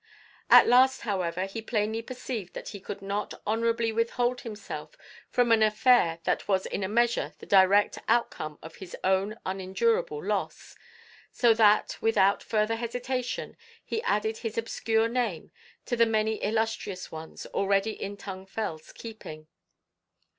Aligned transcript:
At 0.49 0.65
last, 0.67 1.01
however, 1.01 1.45
he 1.45 1.61
plainly 1.61 2.01
perceived 2.01 2.55
that 2.55 2.69
he 2.69 2.79
could 2.79 3.03
not 3.03 3.35
honourably 3.45 3.91
withhold 3.91 4.41
himself 4.41 4.97
from 5.29 5.51
an 5.51 5.61
affair 5.61 6.17
that 6.23 6.47
was 6.47 6.65
in 6.65 6.83
a 6.83 6.87
measure 6.87 7.35
the 7.37 7.45
direct 7.45 7.99
outcome 8.07 8.57
of 8.63 8.77
his 8.77 8.97
own 9.03 9.37
unendurable 9.45 10.25
loss, 10.25 10.73
so 11.31 11.53
that 11.53 11.99
without 12.01 12.41
further 12.41 12.77
hesitation 12.77 13.55
he 13.85 14.01
added 14.01 14.37
his 14.39 14.57
obscure 14.57 15.07
name 15.07 15.51
to 15.85 15.95
the 15.95 16.07
many 16.07 16.37
illustrious 16.43 17.11
ones 17.11 17.45
already 17.53 17.91
in 17.91 18.17
Tung 18.17 18.47
Fel's 18.47 18.91
keeping. 18.93 19.45